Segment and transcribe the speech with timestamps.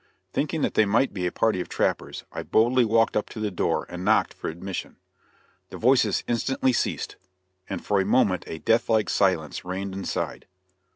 [0.33, 3.51] Thinking that they might be a party of trappers, I boldly walked up to the
[3.51, 4.97] door and knocked for admission.
[5.69, 7.17] The voices instantly ceased,
[7.69, 10.47] and for a moment a deathlike silence reigned inside.